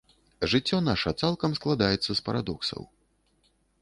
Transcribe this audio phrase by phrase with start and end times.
[0.53, 2.81] Жыццё наша цалкам складаецца з парадоксаў.